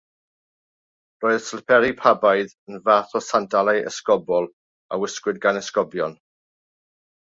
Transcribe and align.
Roedd 1.25 1.37
y 1.39 1.41
sliperi 1.49 1.93
pabaidd 1.99 2.57
yn 2.73 2.81
fath 2.89 3.15
o 3.21 3.23
sandalau 3.29 3.85
esgobol 3.95 4.53
a 4.99 5.03
wisgwyd 5.07 5.43
gan 5.49 5.65
esgobion. 5.65 6.23